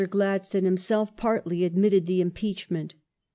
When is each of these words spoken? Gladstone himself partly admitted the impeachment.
Gladstone 0.09 0.63
himself 0.63 1.15
partly 1.15 1.63
admitted 1.63 2.07
the 2.07 2.21
impeachment. 2.21 2.95